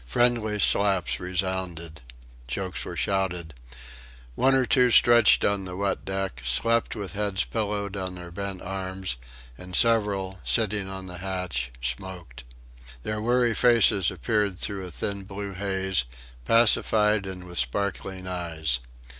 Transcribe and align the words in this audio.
Friendly 0.07 0.57
slaps 0.57 1.19
resounded. 1.19 2.01
Jokes 2.47 2.85
were 2.85 2.95
shouted. 2.97 3.53
One 4.33 4.55
or 4.55 4.65
two 4.65 4.89
stretched 4.89 5.45
on 5.45 5.65
the 5.65 5.75
wet 5.75 6.05
deck, 6.05 6.41
slept 6.43 6.95
with 6.95 7.13
heads 7.13 7.43
pillowed 7.43 7.95
on 7.95 8.15
their 8.15 8.31
bent 8.31 8.63
arms, 8.63 9.17
and 9.59 9.75
several, 9.75 10.39
sitting 10.43 10.89
on 10.89 11.05
the 11.05 11.19
hatch, 11.19 11.71
smoked. 11.83 12.43
Their 13.03 13.21
weary 13.21 13.53
faces 13.53 14.09
appeared 14.09 14.57
through 14.57 14.85
a 14.87 14.89
thin 14.89 15.23
blue 15.23 15.53
haze, 15.53 16.05
pacified 16.45 17.27
and 17.27 17.43
with 17.43 17.59
sparkling 17.59 18.25
eyes. 18.25 18.79